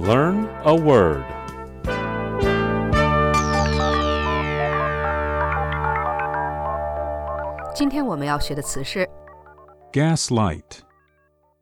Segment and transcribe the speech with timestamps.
[0.00, 1.24] Learn a word.
[7.74, 9.08] 今天我们要学的词是
[9.92, 10.80] Gaslight.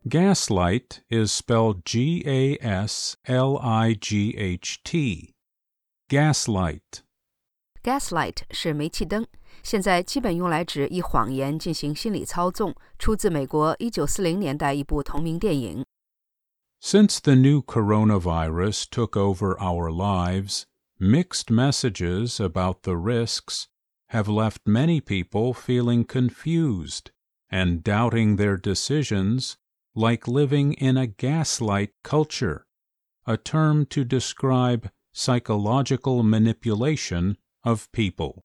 [0.09, 5.33] Gaslight is spelled G A S L I G H T.
[6.07, 7.01] Gaslight.
[7.83, 9.27] gaslight，是煤气灯，
[9.61, 15.85] 现在基本用来指以谎言进行心理操纵，出自美国1940年代一部同名电影。
[16.82, 20.66] Since the new coronavirus took over our lives,
[20.98, 23.68] mixed messages about the risks
[24.08, 27.10] have left many people feeling confused
[27.50, 29.58] and doubting their decisions,
[29.94, 32.66] like living in a gaslight culture,
[33.26, 38.42] a term to describe psychological manipulation of people.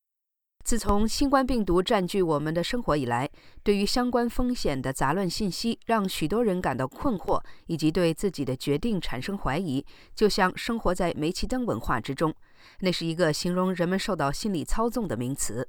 [0.65, 3.29] 自从新冠病毒占据我们的生活以来，
[3.65, 12.33] 对于相关风险的杂乱信息，让许多人感到困惑，以及对自己的决定产生怀疑，就像生活在煤气灯文化之中。
[12.81, 15.69] 那是一个形容人们受到心理操纵的名词。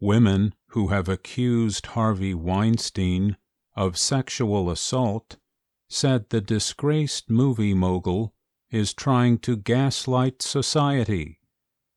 [0.00, 3.36] Women who have accused Harvey Weinstein
[3.74, 5.36] of sexual assault
[5.88, 8.32] said the disgraced movie mogul
[8.70, 11.36] is trying to gaslight society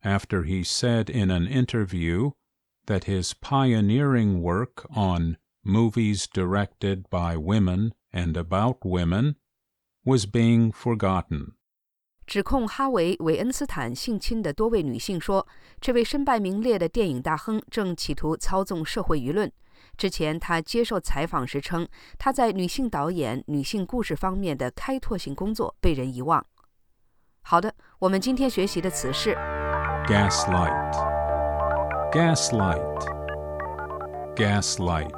[0.02, 2.31] after he said in an interview
[2.86, 9.36] that his pioneering work on movies directed by women and about women
[10.06, 11.53] was being forgotten.
[12.25, 15.47] 指控哈维·韦恩斯坦性侵的多位女性说，
[15.80, 19.52] 这位身败名裂的电影大亨正企图操纵社会舆论。
[19.95, 26.45] 之前他接受采访时称，他在女性导演、女性故事方面的开拓性工作被人遗忘。
[27.42, 29.38] 好的，我们今天学习的词是
[30.08, 30.95] Gaslight.
[32.12, 32.98] Gaslight.
[34.34, 35.14] Gaslight.